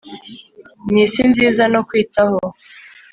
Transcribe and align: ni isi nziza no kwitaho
ni 0.91 1.01
isi 1.05 1.21
nziza 1.31 1.63
no 1.73 1.81
kwitaho 1.87 2.39